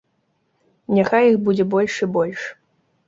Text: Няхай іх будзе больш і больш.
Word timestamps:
Няхай 0.99 1.29
іх 1.33 1.37
будзе 1.49 1.65
больш 1.75 1.93
і 2.07 2.11
больш. 2.17 2.41